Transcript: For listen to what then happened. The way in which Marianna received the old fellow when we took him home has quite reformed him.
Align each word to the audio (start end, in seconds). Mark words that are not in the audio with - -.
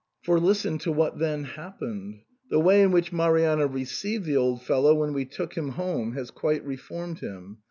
For 0.23 0.39
listen 0.39 0.79
to 0.79 0.91
what 0.91 1.19
then 1.19 1.43
happened. 1.43 2.21
The 2.49 2.59
way 2.59 2.81
in 2.81 2.89
which 2.91 3.13
Marianna 3.13 3.67
received 3.67 4.25
the 4.25 4.35
old 4.35 4.63
fellow 4.63 4.95
when 4.95 5.13
we 5.13 5.25
took 5.25 5.53
him 5.55 5.73
home 5.73 6.13
has 6.13 6.31
quite 6.31 6.65
reformed 6.65 7.19
him. 7.19 7.59